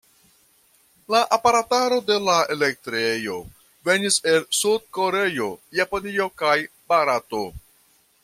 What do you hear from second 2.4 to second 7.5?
elektrejo venis el Sud-Koreio, Japanio kaj Barato.